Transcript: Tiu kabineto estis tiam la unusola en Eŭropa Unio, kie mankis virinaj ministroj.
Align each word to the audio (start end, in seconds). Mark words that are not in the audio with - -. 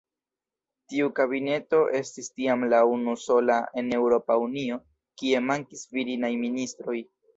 Tiu 0.93 1.09
kabineto 1.19 1.81
estis 1.99 2.31
tiam 2.39 2.65
la 2.71 2.79
unusola 2.93 3.57
en 3.83 3.93
Eŭropa 3.99 4.39
Unio, 4.47 4.81
kie 5.23 5.43
mankis 5.51 5.85
virinaj 5.99 6.33
ministroj. 6.47 6.97